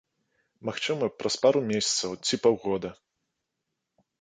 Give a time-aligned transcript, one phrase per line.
[0.69, 2.89] Магчыма, праз пару месяцаў, ці паўгода.